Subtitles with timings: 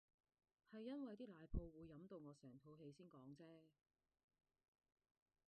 [0.73, 3.45] 係因為啲奶泡會飲到我成肚氣先講啫